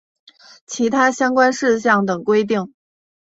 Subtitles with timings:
[0.65, 2.73] 其他相关事项等规定